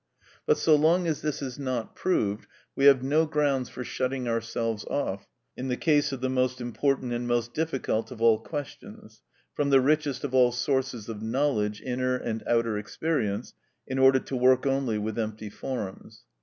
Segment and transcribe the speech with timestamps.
[0.47, 4.83] But so long as this is not proved, we have no grounds for shutting ourselves
[4.85, 9.21] off, in the case of the most important and most difficult of all questions,
[9.53, 13.53] from the richest of all sources of knowledge, inner and outer experience,
[13.85, 16.23] in order to work only with empty forms.